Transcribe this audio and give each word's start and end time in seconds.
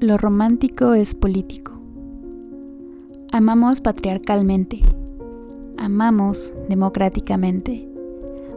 Lo 0.00 0.16
romántico 0.16 0.94
es 0.94 1.14
político. 1.14 1.72
Amamos 3.32 3.82
patriarcalmente. 3.82 4.80
Amamos 5.76 6.54
democráticamente. 6.70 7.86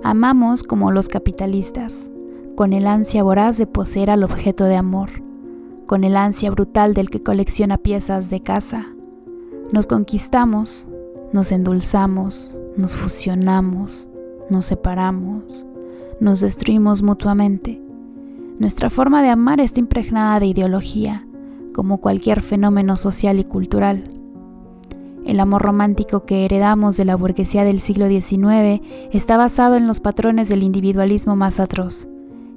Amamos 0.03 0.63
como 0.63 0.91
los 0.91 1.09
capitalistas, 1.09 2.09
con 2.55 2.71
el 2.71 2.87
ansia 2.87 3.23
voraz 3.23 3.57
de 3.57 3.67
poseer 3.67 4.09
al 4.09 4.23
objeto 4.23 4.63
de 4.63 4.77
amor, 4.77 5.21
con 5.85 6.05
el 6.05 6.15
ansia 6.15 6.49
brutal 6.49 6.93
del 6.93 7.09
que 7.09 7.21
colecciona 7.21 7.77
piezas 7.77 8.29
de 8.29 8.39
casa. 8.39 8.85
Nos 9.73 9.85
conquistamos, 9.85 10.87
nos 11.33 11.51
endulzamos, 11.51 12.57
nos 12.77 12.95
fusionamos, 12.95 14.07
nos 14.49 14.65
separamos, 14.65 15.67
nos 16.21 16.39
destruimos 16.39 17.03
mutuamente. 17.03 17.81
Nuestra 18.59 18.89
forma 18.89 19.21
de 19.21 19.27
amar 19.27 19.59
está 19.59 19.81
impregnada 19.81 20.39
de 20.39 20.45
ideología 20.45 21.27
como 21.73 21.97
cualquier 21.97 22.41
fenómeno 22.41 22.95
social 22.95 23.39
y 23.39 23.43
cultural. 23.43 24.09
El 25.25 25.39
amor 25.39 25.61
romántico 25.61 26.25
que 26.25 26.45
heredamos 26.45 26.97
de 26.97 27.05
la 27.05 27.15
burguesía 27.15 27.63
del 27.63 27.79
siglo 27.79 28.07
XIX 28.07 28.81
está 29.11 29.37
basado 29.37 29.75
en 29.75 29.87
los 29.87 29.99
patrones 29.99 30.49
del 30.49 30.63
individualismo 30.63 31.35
más 31.35 31.59
atroz, 31.59 32.07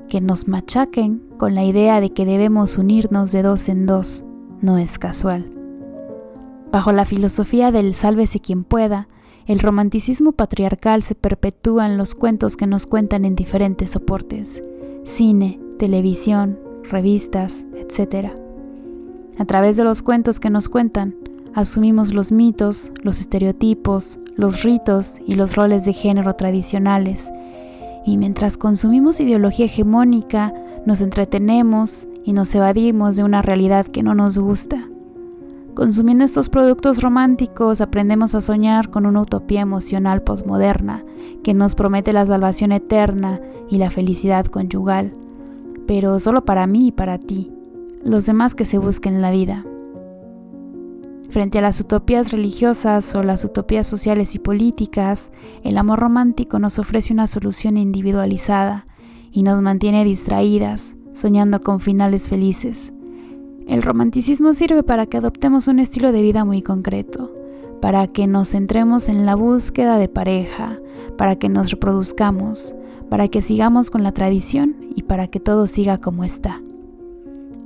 que 0.09 0.21
nos 0.21 0.49
machaquen 0.49 1.23
con 1.39 1.55
la 1.55 1.65
idea 1.65 2.01
de 2.01 2.11
que 2.11 2.25
debemos 2.25 2.77
unirnos 2.77 3.33
de 3.33 3.43
dos 3.43 3.69
en 3.69 3.87
dos, 3.87 4.25
no 4.61 4.79
es 4.79 4.99
casual. 4.99 5.53
Bajo 6.73 6.93
la 6.93 7.05
filosofía 7.05 7.71
del 7.71 7.95
sálvese 7.95 8.41
quien 8.41 8.65
pueda, 8.65 9.09
el 9.47 9.61
romanticismo 9.61 10.33
patriarcal 10.33 11.03
se 11.03 11.15
perpetúa 11.15 11.87
en 11.87 11.97
los 11.97 12.17
cuentos 12.17 12.57
que 12.57 12.67
nos 12.67 12.87
cuentan 12.87 13.25
en 13.25 13.37
diferentes 13.37 13.91
soportes, 13.91 14.63
cine, 15.05 15.61
televisión, 15.79 16.59
revistas, 16.83 17.65
etc. 17.77 18.46
A 19.39 19.45
través 19.45 19.77
de 19.77 19.85
los 19.85 20.01
cuentos 20.01 20.41
que 20.41 20.49
nos 20.49 20.71
cuentan, 20.71 21.15
asumimos 21.55 22.15
los 22.15 22.33
mitos, 22.33 22.93
los 23.03 23.21
estereotipos, 23.21 24.19
los 24.35 24.63
ritos 24.63 25.21
y 25.27 25.35
los 25.35 25.57
roles 25.57 25.85
de 25.85 25.93
género 25.93 26.33
tradicionales. 26.35 27.31
Y 28.07 28.17
mientras 28.17 28.57
consumimos 28.57 29.21
ideología 29.21 29.67
hegemónica, 29.67 30.55
nos 30.87 31.03
entretenemos 31.03 32.09
y 32.25 32.33
nos 32.33 32.55
evadimos 32.55 33.17
de 33.17 33.25
una 33.25 33.43
realidad 33.43 33.85
que 33.85 34.03
no 34.03 34.15
nos 34.15 34.39
gusta. 34.39 34.89
Consumiendo 35.75 36.25
estos 36.25 36.49
productos 36.49 37.03
románticos 37.03 37.83
aprendemos 37.83 38.35
a 38.35 38.41
soñar 38.41 38.89
con 38.89 39.05
una 39.05 39.21
utopía 39.21 39.61
emocional 39.61 40.23
posmoderna 40.23 41.05
que 41.45 41.53
nos 41.53 41.75
promete 41.75 42.15
la 42.15 42.25
salvación 42.25 42.73
eterna 42.73 43.43
y 43.69 43.77
la 43.77 43.91
felicidad 43.91 44.47
conyugal, 44.47 45.13
pero 45.87 46.19
solo 46.19 46.47
para 46.47 46.67
mí 46.67 46.87
y 46.87 46.93
para 46.93 47.19
ti 47.19 47.53
los 48.07 48.25
demás 48.25 48.55
que 48.55 48.65
se 48.65 48.79
busquen 48.79 49.21
la 49.21 49.33
vida. 49.33 49.65
Frente 51.29 51.59
a 51.59 51.61
las 51.61 51.81
utopías 51.81 52.31
religiosas 52.31 53.15
o 53.17 53.23
las 53.23 53.45
utopías 53.45 53.87
sociales 53.87 54.35
y 54.37 54.39
políticas, 54.39 55.33
el 55.65 55.77
amor 55.77 55.99
romántico 55.99 56.59
nos 56.59 56.79
ofrece 56.79 57.13
una 57.13 57.27
solución 57.27 57.77
individualizada 57.77 58.87
y 59.33 59.43
nos 59.43 59.61
mantiene 59.61 60.05
distraídas, 60.05 60.97
soñando 61.13 61.61
con 61.61 61.81
finales 61.81 62.29
felices. 62.29 62.93
El 63.67 63.83
romanticismo 63.83 64.53
sirve 64.53 64.85
para 64.85 65.07
que 65.07 65.17
adoptemos 65.17 65.67
un 65.67 65.81
estilo 65.81 66.13
de 66.13 66.23
vida 66.23 66.45
muy 66.45 66.63
concreto, 66.63 67.35
para 67.83 68.07
que 68.07 68.29
nos 68.29 68.51
centremos 68.51 69.09
en 69.09 69.27
la 69.27 69.35
búsqueda 69.35 69.99
de 69.99 70.09
pareja, 70.09 70.79
para 71.19 71.37
que 71.37 71.49
nos 71.49 71.73
reproduzcamos, 71.73 72.77
para 73.11 73.27
que 73.27 73.43
sigamos 73.43 73.91
con 73.91 74.05
la 74.05 74.13
tradición 74.13 74.77
y 74.95 75.03
para 75.03 75.27
que 75.27 75.41
todo 75.41 75.67
siga 75.67 75.99
como 75.99 76.23
está. 76.23 76.63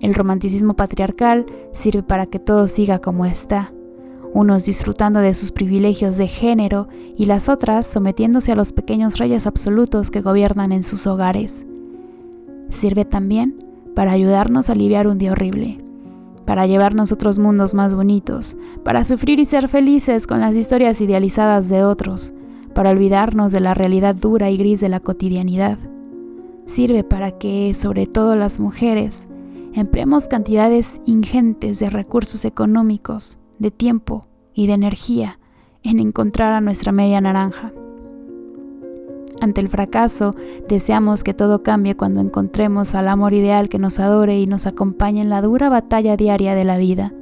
El 0.00 0.14
romanticismo 0.14 0.74
patriarcal 0.74 1.46
sirve 1.72 2.02
para 2.02 2.26
que 2.26 2.38
todo 2.38 2.66
siga 2.66 3.00
como 3.00 3.26
está, 3.26 3.72
unos 4.32 4.64
disfrutando 4.64 5.20
de 5.20 5.34
sus 5.34 5.52
privilegios 5.52 6.16
de 6.16 6.26
género 6.26 6.88
y 7.16 7.26
las 7.26 7.48
otras 7.48 7.86
sometiéndose 7.86 8.52
a 8.52 8.56
los 8.56 8.72
pequeños 8.72 9.18
reyes 9.18 9.46
absolutos 9.46 10.10
que 10.10 10.22
gobiernan 10.22 10.72
en 10.72 10.84
sus 10.84 11.06
hogares. 11.06 11.66
Sirve 12.70 13.04
también 13.04 13.62
para 13.94 14.12
ayudarnos 14.12 14.70
a 14.70 14.72
aliviar 14.72 15.06
un 15.06 15.18
día 15.18 15.32
horrible, 15.32 15.78
para 16.46 16.66
llevarnos 16.66 17.12
otros 17.12 17.38
mundos 17.38 17.74
más 17.74 17.94
bonitos, 17.94 18.56
para 18.84 19.04
sufrir 19.04 19.38
y 19.38 19.44
ser 19.44 19.68
felices 19.68 20.26
con 20.26 20.40
las 20.40 20.56
historias 20.56 21.00
idealizadas 21.00 21.68
de 21.68 21.84
otros, 21.84 22.32
para 22.74 22.90
olvidarnos 22.90 23.52
de 23.52 23.60
la 23.60 23.74
realidad 23.74 24.14
dura 24.14 24.48
y 24.48 24.56
gris 24.56 24.80
de 24.80 24.88
la 24.88 25.00
cotidianidad. 25.00 25.78
Sirve 26.64 27.04
para 27.04 27.32
que, 27.32 27.74
sobre 27.74 28.06
todo 28.06 28.36
las 28.36 28.60
mujeres, 28.60 29.26
empleemos 29.74 30.28
cantidades 30.28 31.00
ingentes 31.06 31.78
de 31.78 31.90
recursos 31.90 32.44
económicos, 32.44 33.38
de 33.58 33.70
tiempo 33.70 34.22
y 34.54 34.66
de 34.66 34.74
energía 34.74 35.38
en 35.82 35.98
encontrar 35.98 36.52
a 36.52 36.60
nuestra 36.60 36.92
media 36.92 37.20
naranja. 37.20 37.72
Ante 39.40 39.62
el 39.62 39.70
fracaso, 39.70 40.34
deseamos 40.68 41.24
que 41.24 41.32
todo 41.32 41.62
cambie 41.62 41.96
cuando 41.96 42.20
encontremos 42.20 42.94
al 42.94 43.08
amor 43.08 43.32
ideal 43.32 43.70
que 43.70 43.78
nos 43.78 43.98
adore 43.98 44.38
y 44.38 44.46
nos 44.46 44.66
acompañe 44.66 45.22
en 45.22 45.30
la 45.30 45.40
dura 45.40 45.70
batalla 45.70 46.16
diaria 46.16 46.54
de 46.54 46.64
la 46.64 46.76
vida. 46.76 47.12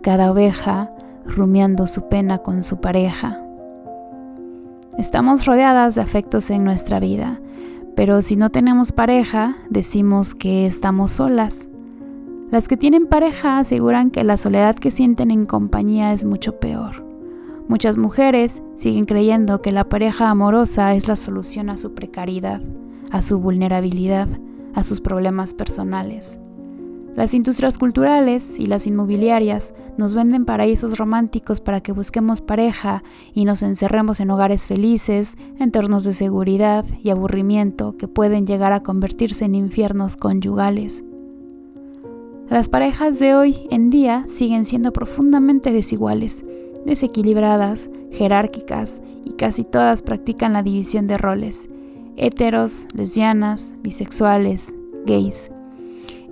Cada 0.00 0.30
oveja 0.30 0.92
rumiando 1.26 1.88
su 1.88 2.08
pena 2.08 2.38
con 2.38 2.62
su 2.62 2.80
pareja. 2.80 3.42
Estamos 4.96 5.44
rodeadas 5.44 5.96
de 5.96 6.02
afectos 6.02 6.50
en 6.50 6.64
nuestra 6.64 7.00
vida, 7.00 7.40
pero 7.98 8.22
si 8.22 8.36
no 8.36 8.48
tenemos 8.50 8.92
pareja, 8.92 9.56
decimos 9.70 10.36
que 10.36 10.66
estamos 10.66 11.10
solas. 11.10 11.68
Las 12.48 12.68
que 12.68 12.76
tienen 12.76 13.08
pareja 13.08 13.58
aseguran 13.58 14.12
que 14.12 14.22
la 14.22 14.36
soledad 14.36 14.76
que 14.76 14.92
sienten 14.92 15.32
en 15.32 15.46
compañía 15.46 16.12
es 16.12 16.24
mucho 16.24 16.60
peor. 16.60 17.04
Muchas 17.66 17.96
mujeres 17.96 18.62
siguen 18.76 19.04
creyendo 19.04 19.62
que 19.62 19.72
la 19.72 19.88
pareja 19.88 20.30
amorosa 20.30 20.94
es 20.94 21.08
la 21.08 21.16
solución 21.16 21.70
a 21.70 21.76
su 21.76 21.92
precariedad, 21.94 22.62
a 23.10 23.20
su 23.20 23.40
vulnerabilidad, 23.40 24.28
a 24.74 24.84
sus 24.84 25.00
problemas 25.00 25.52
personales. 25.52 26.38
Las 27.18 27.34
industrias 27.34 27.78
culturales 27.78 28.60
y 28.60 28.66
las 28.66 28.86
inmobiliarias 28.86 29.74
nos 29.96 30.14
venden 30.14 30.44
paraísos 30.44 30.96
románticos 30.98 31.60
para 31.60 31.80
que 31.80 31.90
busquemos 31.90 32.40
pareja 32.40 33.02
y 33.34 33.44
nos 33.44 33.64
encerremos 33.64 34.20
en 34.20 34.30
hogares 34.30 34.68
felices, 34.68 35.36
entornos 35.58 36.04
de 36.04 36.12
seguridad 36.12 36.84
y 37.02 37.10
aburrimiento 37.10 37.96
que 37.96 38.06
pueden 38.06 38.46
llegar 38.46 38.72
a 38.72 38.84
convertirse 38.84 39.46
en 39.46 39.56
infiernos 39.56 40.14
conyugales. 40.16 41.02
Las 42.50 42.68
parejas 42.68 43.18
de 43.18 43.34
hoy 43.34 43.66
en 43.72 43.90
día 43.90 44.22
siguen 44.28 44.64
siendo 44.64 44.92
profundamente 44.92 45.72
desiguales, 45.72 46.44
desequilibradas, 46.86 47.90
jerárquicas 48.12 49.02
y 49.24 49.32
casi 49.32 49.64
todas 49.64 50.02
practican 50.02 50.52
la 50.52 50.62
división 50.62 51.08
de 51.08 51.18
roles, 51.18 51.68
heteros, 52.16 52.86
lesbianas, 52.94 53.74
bisexuales, 53.82 54.72
gays 55.04 55.50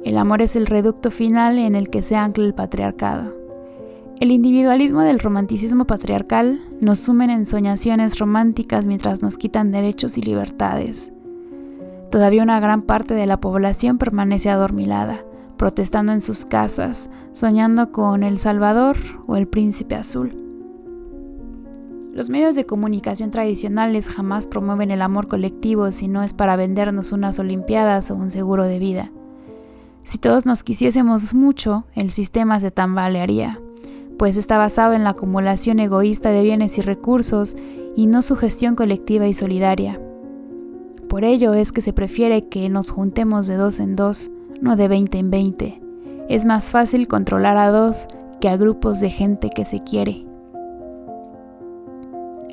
el 0.04 0.18
amor 0.18 0.42
es 0.42 0.56
el 0.56 0.66
reducto 0.66 1.10
final 1.10 1.58
en 1.58 1.74
el 1.74 1.90
que 1.90 2.02
se 2.02 2.16
ancla 2.16 2.44
el 2.44 2.54
patriarcado. 2.54 3.34
El 4.18 4.30
individualismo 4.30 5.02
del 5.02 5.18
romanticismo 5.18 5.84
patriarcal 5.84 6.60
nos 6.80 7.00
sumen 7.00 7.28
en 7.28 7.44
soñaciones 7.44 8.18
románticas 8.18 8.86
mientras 8.86 9.22
nos 9.22 9.36
quitan 9.36 9.72
derechos 9.72 10.16
y 10.16 10.22
libertades. 10.22 11.12
Todavía 12.10 12.42
una 12.42 12.60
gran 12.60 12.82
parte 12.82 13.14
de 13.14 13.26
la 13.26 13.40
población 13.40 13.98
permanece 13.98 14.48
adormilada, 14.48 15.24
protestando 15.58 16.12
en 16.12 16.22
sus 16.22 16.46
casas, 16.46 17.10
soñando 17.32 17.92
con 17.92 18.22
El 18.22 18.38
Salvador 18.38 18.96
o 19.26 19.36
el 19.36 19.48
Príncipe 19.48 19.96
Azul. 19.96 20.42
Los 22.14 22.30
medios 22.30 22.56
de 22.56 22.64
comunicación 22.64 23.30
tradicionales 23.30 24.08
jamás 24.08 24.46
promueven 24.46 24.90
el 24.90 25.02
amor 25.02 25.28
colectivo 25.28 25.90
si 25.90 26.08
no 26.08 26.22
es 26.22 26.32
para 26.32 26.56
vendernos 26.56 27.12
unas 27.12 27.38
Olimpiadas 27.38 28.10
o 28.10 28.14
un 28.14 28.30
seguro 28.30 28.64
de 28.64 28.78
vida. 28.78 29.12
Si 30.06 30.18
todos 30.18 30.46
nos 30.46 30.62
quisiésemos 30.62 31.34
mucho, 31.34 31.82
el 31.96 32.12
sistema 32.12 32.60
se 32.60 32.70
tambalearía, 32.70 33.58
pues 34.16 34.36
está 34.36 34.56
basado 34.56 34.92
en 34.92 35.02
la 35.02 35.10
acumulación 35.10 35.80
egoísta 35.80 36.30
de 36.30 36.44
bienes 36.44 36.78
y 36.78 36.82
recursos 36.82 37.56
y 37.96 38.06
no 38.06 38.22
su 38.22 38.36
gestión 38.36 38.76
colectiva 38.76 39.26
y 39.26 39.32
solidaria. 39.32 40.00
Por 41.08 41.24
ello 41.24 41.54
es 41.54 41.72
que 41.72 41.80
se 41.80 41.92
prefiere 41.92 42.42
que 42.42 42.68
nos 42.68 42.92
juntemos 42.92 43.48
de 43.48 43.56
dos 43.56 43.80
en 43.80 43.96
dos, 43.96 44.30
no 44.60 44.76
de 44.76 44.86
veinte 44.86 45.18
en 45.18 45.32
veinte. 45.32 45.82
Es 46.28 46.46
más 46.46 46.70
fácil 46.70 47.08
controlar 47.08 47.56
a 47.56 47.70
dos 47.70 48.06
que 48.40 48.48
a 48.48 48.56
grupos 48.56 49.00
de 49.00 49.10
gente 49.10 49.50
que 49.50 49.64
se 49.64 49.82
quiere. 49.82 50.24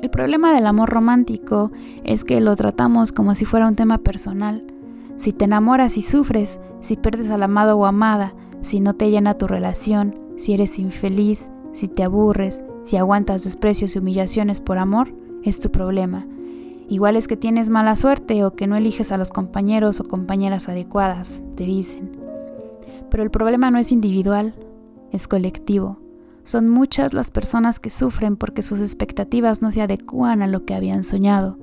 El 0.02 0.10
problema 0.10 0.52
del 0.52 0.66
amor 0.66 0.90
romántico 0.90 1.70
es 2.02 2.24
que 2.24 2.40
lo 2.40 2.56
tratamos 2.56 3.12
como 3.12 3.32
si 3.36 3.44
fuera 3.44 3.68
un 3.68 3.76
tema 3.76 3.98
personal, 3.98 4.64
si 5.16 5.32
te 5.32 5.44
enamoras 5.44 5.96
y 5.96 6.02
sufres, 6.02 6.60
si 6.80 6.96
pierdes 6.96 7.30
al 7.30 7.42
amado 7.42 7.76
o 7.78 7.86
amada, 7.86 8.34
si 8.60 8.80
no 8.80 8.94
te 8.94 9.10
llena 9.10 9.34
tu 9.34 9.46
relación, 9.46 10.18
si 10.36 10.54
eres 10.54 10.78
infeliz, 10.78 11.50
si 11.72 11.88
te 11.88 12.02
aburres, 12.02 12.64
si 12.84 12.96
aguantas 12.96 13.44
desprecios 13.44 13.94
y 13.94 13.98
humillaciones 13.98 14.60
por 14.60 14.78
amor, 14.78 15.14
es 15.42 15.60
tu 15.60 15.70
problema. 15.70 16.26
Igual 16.88 17.16
es 17.16 17.28
que 17.28 17.36
tienes 17.36 17.70
mala 17.70 17.96
suerte 17.96 18.44
o 18.44 18.52
que 18.52 18.66
no 18.66 18.76
eliges 18.76 19.12
a 19.12 19.16
los 19.16 19.30
compañeros 19.30 20.00
o 20.00 20.04
compañeras 20.04 20.68
adecuadas, 20.68 21.42
te 21.56 21.64
dicen. 21.64 22.18
Pero 23.08 23.22
el 23.22 23.30
problema 23.30 23.70
no 23.70 23.78
es 23.78 23.92
individual, 23.92 24.54
es 25.12 25.28
colectivo. 25.28 25.98
Son 26.42 26.68
muchas 26.68 27.14
las 27.14 27.30
personas 27.30 27.80
que 27.80 27.88
sufren 27.88 28.36
porque 28.36 28.60
sus 28.60 28.80
expectativas 28.80 29.62
no 29.62 29.70
se 29.70 29.80
adecúan 29.80 30.42
a 30.42 30.46
lo 30.46 30.66
que 30.66 30.74
habían 30.74 31.04
soñado, 31.04 31.56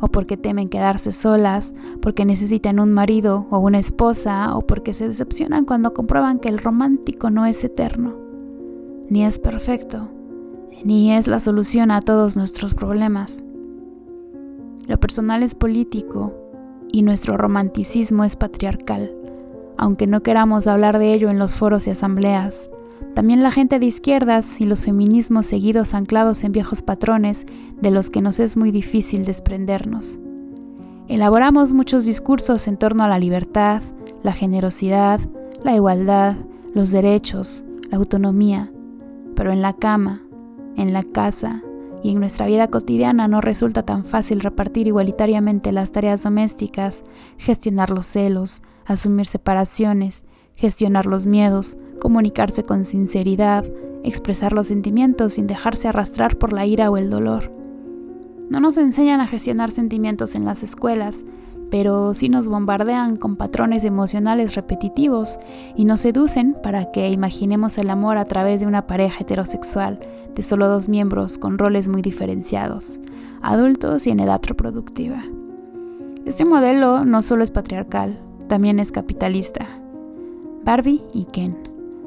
o 0.00 0.08
porque 0.08 0.36
temen 0.36 0.68
quedarse 0.68 1.12
solas, 1.12 1.74
porque 2.00 2.24
necesitan 2.24 2.80
un 2.80 2.92
marido 2.92 3.46
o 3.50 3.58
una 3.58 3.78
esposa, 3.78 4.56
o 4.56 4.66
porque 4.66 4.94
se 4.94 5.08
decepcionan 5.08 5.64
cuando 5.64 5.94
comprueban 5.94 6.38
que 6.38 6.48
el 6.48 6.58
romántico 6.58 7.30
no 7.30 7.46
es 7.46 7.62
eterno, 7.64 8.14
ni 9.08 9.24
es 9.24 9.38
perfecto, 9.38 10.08
ni 10.84 11.12
es 11.12 11.26
la 11.26 11.38
solución 11.38 11.90
a 11.90 12.00
todos 12.00 12.36
nuestros 12.36 12.74
problemas. 12.74 13.44
Lo 14.86 14.98
personal 14.98 15.42
es 15.42 15.54
político 15.54 16.32
y 16.90 17.02
nuestro 17.02 17.36
romanticismo 17.36 18.24
es 18.24 18.36
patriarcal, 18.36 19.14
aunque 19.76 20.06
no 20.06 20.22
queramos 20.22 20.66
hablar 20.66 20.98
de 20.98 21.12
ello 21.12 21.28
en 21.28 21.38
los 21.38 21.54
foros 21.54 21.86
y 21.86 21.90
asambleas. 21.90 22.70
También 23.14 23.42
la 23.42 23.50
gente 23.50 23.78
de 23.78 23.86
izquierdas 23.86 24.60
y 24.60 24.64
los 24.64 24.84
feminismos 24.84 25.46
seguidos 25.46 25.94
anclados 25.94 26.44
en 26.44 26.52
viejos 26.52 26.82
patrones 26.82 27.46
de 27.80 27.90
los 27.90 28.10
que 28.10 28.22
nos 28.22 28.40
es 28.40 28.56
muy 28.56 28.70
difícil 28.70 29.24
desprendernos. 29.24 30.18
Elaboramos 31.08 31.72
muchos 31.72 32.04
discursos 32.04 32.68
en 32.68 32.76
torno 32.76 33.02
a 33.04 33.08
la 33.08 33.18
libertad, 33.18 33.82
la 34.22 34.32
generosidad, 34.32 35.20
la 35.64 35.74
igualdad, 35.74 36.36
los 36.74 36.92
derechos, 36.92 37.64
la 37.90 37.96
autonomía, 37.96 38.70
pero 39.34 39.52
en 39.52 39.62
la 39.62 39.72
cama, 39.72 40.22
en 40.76 40.92
la 40.92 41.02
casa, 41.02 41.62
y 42.02 42.12
en 42.12 42.20
nuestra 42.20 42.46
vida 42.46 42.68
cotidiana 42.68 43.28
no 43.28 43.40
resulta 43.40 43.82
tan 43.82 44.04
fácil 44.04 44.40
repartir 44.40 44.86
igualitariamente 44.86 45.72
las 45.72 45.92
tareas 45.92 46.22
domésticas, 46.22 47.04
gestionar 47.36 47.90
los 47.90 48.06
celos, 48.06 48.62
asumir 48.84 49.26
separaciones, 49.26 50.24
gestionar 50.58 51.06
los 51.06 51.26
miedos, 51.26 51.78
comunicarse 52.00 52.64
con 52.64 52.84
sinceridad, 52.84 53.64
expresar 54.02 54.52
los 54.52 54.66
sentimientos 54.66 55.34
sin 55.34 55.46
dejarse 55.46 55.86
arrastrar 55.86 56.36
por 56.36 56.52
la 56.52 56.66
ira 56.66 56.90
o 56.90 56.96
el 56.96 57.10
dolor. 57.10 57.52
No 58.50 58.58
nos 58.58 58.76
enseñan 58.76 59.20
a 59.20 59.28
gestionar 59.28 59.70
sentimientos 59.70 60.34
en 60.34 60.44
las 60.44 60.64
escuelas, 60.64 61.24
pero 61.70 62.12
sí 62.12 62.28
nos 62.28 62.48
bombardean 62.48 63.16
con 63.16 63.36
patrones 63.36 63.84
emocionales 63.84 64.56
repetitivos 64.56 65.38
y 65.76 65.84
nos 65.84 66.00
seducen 66.00 66.56
para 66.60 66.90
que 66.90 67.08
imaginemos 67.10 67.78
el 67.78 67.90
amor 67.90 68.18
a 68.18 68.24
través 68.24 68.60
de 68.60 68.66
una 68.66 68.86
pareja 68.86 69.20
heterosexual 69.20 70.00
de 70.34 70.42
solo 70.42 70.66
dos 70.68 70.88
miembros 70.88 71.38
con 71.38 71.58
roles 71.58 71.86
muy 71.86 72.02
diferenciados, 72.02 73.00
adultos 73.42 74.06
y 74.06 74.10
en 74.10 74.20
edad 74.20 74.40
reproductiva. 74.44 75.22
Este 76.24 76.44
modelo 76.44 77.04
no 77.04 77.22
solo 77.22 77.44
es 77.44 77.50
patriarcal, 77.52 78.18
también 78.48 78.80
es 78.80 78.90
capitalista. 78.90 79.68
Barbie 80.68 81.00
y 81.14 81.24
Ken, 81.24 81.56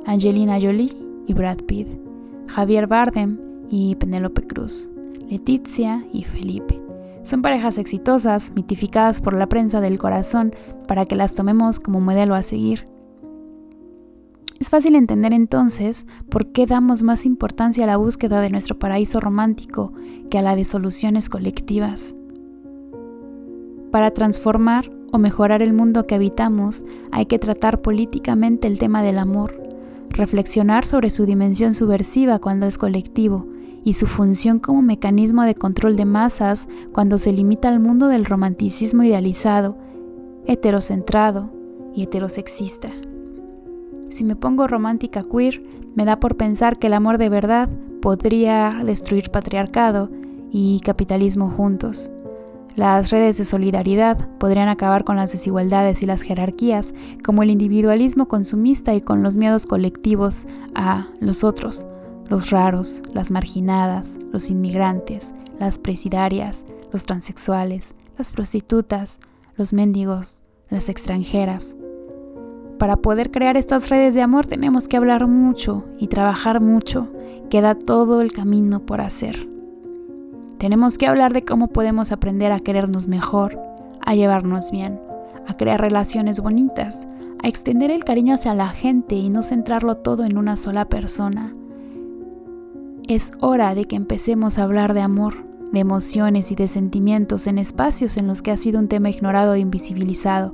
Angelina 0.05 0.59
Jolie 0.61 0.95
y 1.25 1.33
Brad 1.33 1.63
Pitt, 1.65 1.87
Javier 2.45 2.85
Bardem 2.85 3.39
y 3.71 3.95
Penélope 3.95 4.43
Cruz, 4.43 4.87
Leticia 5.27 6.05
y 6.13 6.25
Felipe 6.25 6.79
son 7.23 7.41
parejas 7.41 7.79
exitosas, 7.79 8.53
mitificadas 8.55 9.19
por 9.19 9.33
la 9.33 9.47
prensa 9.47 9.81
del 9.81 9.97
corazón 9.97 10.53
para 10.87 11.05
que 11.05 11.15
las 11.15 11.33
tomemos 11.33 11.79
como 11.79 12.01
modelo 12.01 12.35
a 12.35 12.43
seguir. 12.43 12.87
Es 14.59 14.69
fácil 14.69 14.95
entender 14.95 15.33
entonces 15.33 16.05
por 16.29 16.51
qué 16.51 16.67
damos 16.67 17.01
más 17.01 17.25
importancia 17.25 17.85
a 17.85 17.87
la 17.87 17.97
búsqueda 17.97 18.41
de 18.41 18.51
nuestro 18.51 18.77
paraíso 18.77 19.19
romántico 19.19 19.91
que 20.29 20.37
a 20.37 20.43
la 20.43 20.55
de 20.55 20.65
soluciones 20.65 21.29
colectivas. 21.29 22.15
Para 23.91 24.11
transformar 24.11 25.00
o 25.11 25.17
mejorar 25.17 25.61
el 25.61 25.73
mundo 25.73 26.03
que 26.03 26.15
habitamos 26.15 26.85
hay 27.11 27.25
que 27.25 27.39
tratar 27.39 27.81
políticamente 27.81 28.67
el 28.67 28.79
tema 28.79 29.03
del 29.03 29.19
amor, 29.19 29.61
reflexionar 30.09 30.85
sobre 30.85 31.09
su 31.09 31.25
dimensión 31.25 31.73
subversiva 31.73 32.39
cuando 32.39 32.65
es 32.65 32.77
colectivo 32.77 33.47
y 33.83 33.93
su 33.93 34.07
función 34.07 34.59
como 34.59 34.81
mecanismo 34.81 35.43
de 35.43 35.55
control 35.55 35.95
de 35.95 36.05
masas 36.05 36.67
cuando 36.91 37.17
se 37.17 37.33
limita 37.33 37.69
al 37.69 37.79
mundo 37.79 38.07
del 38.07 38.25
romanticismo 38.25 39.03
idealizado, 39.03 39.77
heterocentrado 40.45 41.51
y 41.95 42.03
heterosexista. 42.03 42.89
Si 44.09 44.23
me 44.23 44.35
pongo 44.35 44.67
romántica 44.67 45.23
queer, 45.23 45.63
me 45.95 46.05
da 46.05 46.19
por 46.19 46.35
pensar 46.35 46.77
que 46.77 46.87
el 46.87 46.93
amor 46.93 47.17
de 47.17 47.29
verdad 47.29 47.69
podría 48.01 48.81
destruir 48.85 49.29
patriarcado 49.29 50.09
y 50.51 50.79
capitalismo 50.81 51.49
juntos. 51.49 52.11
Las 52.75 53.11
redes 53.11 53.37
de 53.37 53.43
solidaridad 53.43 54.29
podrían 54.37 54.69
acabar 54.69 55.03
con 55.03 55.17
las 55.17 55.33
desigualdades 55.33 56.01
y 56.01 56.05
las 56.05 56.21
jerarquías, 56.21 56.93
como 57.23 57.43
el 57.43 57.49
individualismo 57.49 58.27
consumista 58.27 58.93
y 58.95 59.01
con 59.01 59.23
los 59.23 59.35
miedos 59.35 59.65
colectivos 59.65 60.47
a 60.73 61.07
los 61.19 61.43
otros, 61.43 61.85
los 62.29 62.49
raros, 62.49 63.03
las 63.13 63.29
marginadas, 63.29 64.15
los 64.31 64.49
inmigrantes, 64.49 65.35
las 65.59 65.79
presidarias, 65.79 66.65
los 66.93 67.05
transexuales, 67.05 67.93
las 68.17 68.31
prostitutas, 68.31 69.19
los 69.57 69.73
mendigos, 69.73 70.41
las 70.69 70.87
extranjeras. 70.87 71.75
Para 72.79 72.95
poder 72.95 73.31
crear 73.31 73.57
estas 73.57 73.89
redes 73.89 74.15
de 74.15 74.21
amor 74.21 74.47
tenemos 74.47 74.87
que 74.87 74.97
hablar 74.97 75.27
mucho 75.27 75.85
y 75.99 76.07
trabajar 76.07 76.61
mucho. 76.61 77.11
Queda 77.49 77.75
todo 77.75 78.21
el 78.21 78.31
camino 78.31 78.85
por 78.85 79.01
hacer. 79.01 79.45
Tenemos 80.61 80.99
que 80.99 81.07
hablar 81.07 81.33
de 81.33 81.43
cómo 81.43 81.69
podemos 81.69 82.11
aprender 82.11 82.51
a 82.51 82.59
querernos 82.59 83.07
mejor, 83.07 83.59
a 83.99 84.13
llevarnos 84.13 84.69
bien, 84.69 85.01
a 85.47 85.57
crear 85.57 85.81
relaciones 85.81 86.39
bonitas, 86.39 87.07
a 87.41 87.47
extender 87.47 87.89
el 87.89 88.03
cariño 88.03 88.35
hacia 88.35 88.53
la 88.53 88.69
gente 88.69 89.15
y 89.15 89.29
no 89.29 89.41
centrarlo 89.41 89.97
todo 89.97 90.23
en 90.23 90.37
una 90.37 90.57
sola 90.57 90.85
persona. 90.85 91.55
Es 93.07 93.33
hora 93.39 93.73
de 93.73 93.85
que 93.85 93.95
empecemos 93.95 94.59
a 94.59 94.63
hablar 94.65 94.93
de 94.93 95.01
amor, 95.01 95.33
de 95.71 95.79
emociones 95.79 96.51
y 96.51 96.55
de 96.55 96.67
sentimientos 96.67 97.47
en 97.47 97.57
espacios 97.57 98.17
en 98.17 98.27
los 98.27 98.41
que 98.41 98.51
ha 98.51 98.57
sido 98.57 98.79
un 98.79 98.87
tema 98.87 99.09
ignorado 99.09 99.53
e 99.53 99.59
invisibilizado, 99.59 100.51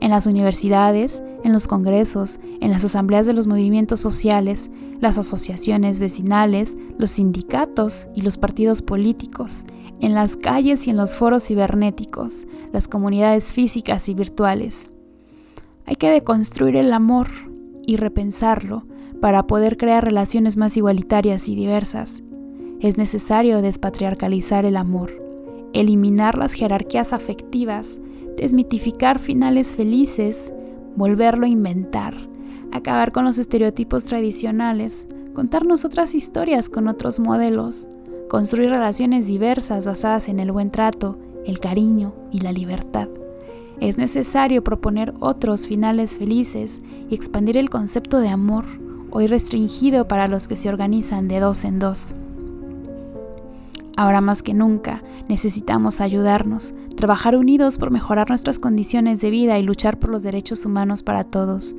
en 0.00 0.10
las 0.10 0.26
universidades, 0.26 1.22
en 1.44 1.52
los 1.52 1.66
congresos, 1.66 2.40
en 2.60 2.70
las 2.70 2.84
asambleas 2.84 3.26
de 3.26 3.32
los 3.32 3.46
movimientos 3.46 4.00
sociales, 4.00 4.70
las 5.00 5.18
asociaciones 5.18 6.00
vecinales, 6.00 6.76
los 6.98 7.10
sindicatos 7.10 8.08
y 8.14 8.22
los 8.22 8.36
partidos 8.36 8.82
políticos, 8.82 9.64
en 10.00 10.14
las 10.14 10.36
calles 10.36 10.86
y 10.86 10.90
en 10.90 10.96
los 10.96 11.14
foros 11.14 11.44
cibernéticos, 11.44 12.46
las 12.72 12.88
comunidades 12.88 13.52
físicas 13.52 14.08
y 14.08 14.14
virtuales. 14.14 14.90
Hay 15.86 15.96
que 15.96 16.10
deconstruir 16.10 16.76
el 16.76 16.92
amor 16.92 17.28
y 17.86 17.96
repensarlo 17.96 18.86
para 19.20 19.46
poder 19.46 19.76
crear 19.76 20.04
relaciones 20.04 20.56
más 20.56 20.76
igualitarias 20.76 21.48
y 21.48 21.56
diversas, 21.56 22.22
es 22.80 22.96
necesario 22.96 23.60
despatriarcalizar 23.60 24.64
el 24.64 24.76
amor, 24.76 25.12
eliminar 25.72 26.38
las 26.38 26.52
jerarquías 26.52 27.12
afectivas, 27.12 27.98
desmitificar 28.36 29.18
finales 29.18 29.74
felices, 29.74 30.52
volverlo 30.94 31.46
a 31.46 31.48
inventar, 31.48 32.14
acabar 32.70 33.12
con 33.12 33.24
los 33.24 33.38
estereotipos 33.38 34.04
tradicionales, 34.04 35.08
contarnos 35.34 35.84
otras 35.84 36.14
historias 36.14 36.68
con 36.68 36.86
otros 36.86 37.18
modelos, 37.18 37.88
construir 38.28 38.70
relaciones 38.70 39.26
diversas 39.26 39.86
basadas 39.86 40.28
en 40.28 40.38
el 40.38 40.52
buen 40.52 40.70
trato, 40.70 41.18
el 41.46 41.58
cariño 41.60 42.14
y 42.30 42.40
la 42.40 42.52
libertad. 42.52 43.08
Es 43.80 43.96
necesario 43.96 44.62
proponer 44.62 45.14
otros 45.20 45.66
finales 45.66 46.18
felices 46.18 46.82
y 47.08 47.14
expandir 47.14 47.56
el 47.56 47.70
concepto 47.70 48.20
de 48.20 48.28
amor 48.28 48.64
hoy 49.10 49.26
restringido 49.26 50.06
para 50.06 50.28
los 50.28 50.48
que 50.48 50.56
se 50.56 50.68
organizan 50.68 51.28
de 51.28 51.40
dos 51.40 51.64
en 51.64 51.78
dos. 51.78 52.14
Ahora 53.98 54.20
más 54.20 54.44
que 54.44 54.54
nunca 54.54 55.02
necesitamos 55.28 56.00
ayudarnos, 56.00 56.72
trabajar 56.96 57.34
unidos 57.34 57.78
por 57.78 57.90
mejorar 57.90 58.28
nuestras 58.28 58.60
condiciones 58.60 59.20
de 59.20 59.30
vida 59.30 59.58
y 59.58 59.64
luchar 59.64 59.98
por 59.98 60.10
los 60.10 60.22
derechos 60.22 60.64
humanos 60.64 61.02
para 61.02 61.24
todos, 61.24 61.74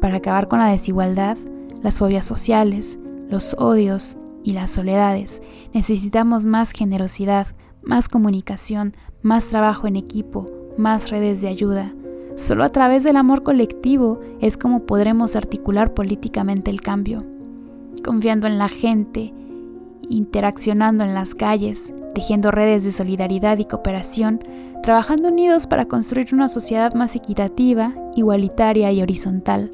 para 0.00 0.16
acabar 0.16 0.48
con 0.48 0.58
la 0.58 0.66
desigualdad, 0.66 1.38
las 1.80 2.00
fobias 2.00 2.26
sociales, 2.26 2.98
los 3.28 3.54
odios 3.56 4.16
y 4.42 4.54
las 4.54 4.70
soledades. 4.70 5.42
Necesitamos 5.72 6.44
más 6.44 6.72
generosidad, 6.72 7.46
más 7.84 8.08
comunicación, 8.08 8.92
más 9.22 9.46
trabajo 9.46 9.86
en 9.86 9.94
equipo, 9.94 10.46
más 10.76 11.08
redes 11.08 11.40
de 11.40 11.46
ayuda, 11.46 11.92
Solo 12.34 12.64
a 12.64 12.70
través 12.70 13.04
del 13.04 13.16
amor 13.16 13.42
colectivo 13.42 14.20
es 14.40 14.56
como 14.56 14.86
podremos 14.86 15.36
articular 15.36 15.92
políticamente 15.92 16.70
el 16.70 16.80
cambio, 16.80 17.24
confiando 18.02 18.46
en 18.46 18.56
la 18.56 18.68
gente, 18.68 19.34
interaccionando 20.10 21.04
en 21.04 21.14
las 21.14 21.34
calles, 21.34 21.94
tejiendo 22.14 22.50
redes 22.50 22.84
de 22.84 22.92
solidaridad 22.92 23.58
y 23.58 23.64
cooperación, 23.64 24.40
trabajando 24.82 25.28
unidos 25.28 25.66
para 25.66 25.86
construir 25.86 26.34
una 26.34 26.48
sociedad 26.48 26.94
más 26.94 27.16
equitativa, 27.16 27.94
igualitaria 28.16 28.92
y 28.92 29.02
horizontal, 29.02 29.70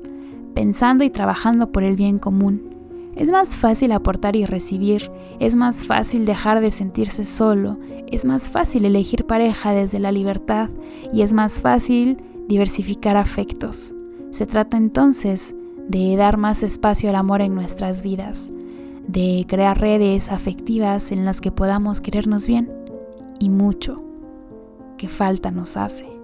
pensando 0.54 1.04
y 1.04 1.10
trabajando 1.10 1.72
por 1.72 1.82
el 1.82 1.96
bien 1.96 2.18
común. 2.18 2.74
Es 3.14 3.30
más 3.30 3.56
fácil 3.56 3.92
aportar 3.92 4.36
y 4.36 4.44
recibir, 4.44 5.10
es 5.40 5.56
más 5.56 5.84
fácil 5.84 6.26
dejar 6.26 6.60
de 6.60 6.70
sentirse 6.70 7.24
solo, 7.24 7.78
es 8.08 8.26
más 8.26 8.50
fácil 8.50 8.84
elegir 8.84 9.24
pareja 9.24 9.72
desde 9.72 9.98
la 9.98 10.12
libertad 10.12 10.68
y 11.12 11.22
es 11.22 11.32
más 11.32 11.62
fácil 11.62 12.18
diversificar 12.46 13.16
afectos. 13.16 13.94
Se 14.30 14.44
trata 14.44 14.76
entonces 14.76 15.56
de 15.88 16.14
dar 16.16 16.36
más 16.36 16.62
espacio 16.62 17.08
al 17.08 17.16
amor 17.16 17.40
en 17.40 17.54
nuestras 17.54 18.02
vidas, 18.02 18.50
de 19.06 19.44
crear 19.48 19.80
redes 19.80 20.30
afectivas 20.30 21.12
en 21.12 21.24
las 21.24 21.40
que 21.40 21.52
podamos 21.52 22.00
querernos 22.00 22.46
bien 22.46 22.72
y 23.38 23.50
mucho 23.50 23.96
que 24.96 25.08
falta 25.08 25.50
nos 25.50 25.76
hace. 25.76 26.15